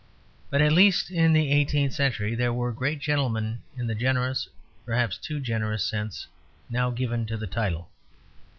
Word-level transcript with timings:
But 0.49 0.63
at 0.63 0.71
least 0.71 1.11
in 1.11 1.31
the 1.31 1.51
eighteenth 1.51 1.93
century 1.93 2.33
there 2.33 2.51
were 2.51 2.71
great 2.71 2.97
gentlemen 2.97 3.61
in 3.77 3.85
the 3.85 3.93
generous, 3.93 4.49
perhaps 4.83 5.15
too 5.15 5.39
generous, 5.39 5.85
sense 5.85 6.25
now 6.71 6.89
given 6.89 7.27
to 7.27 7.37
the 7.37 7.45
title. 7.45 7.87